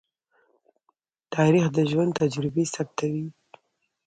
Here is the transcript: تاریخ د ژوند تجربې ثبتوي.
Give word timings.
تاریخ 1.35 1.65
د 1.75 1.77
ژوند 1.89 2.11
تجربې 2.21 2.63
ثبتوي. 2.73 3.27